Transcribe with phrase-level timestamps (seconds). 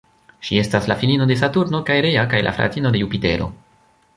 [0.45, 3.53] Ŝi estas la filino de Saturno kaj Rea kaj la fratino de Jupitero.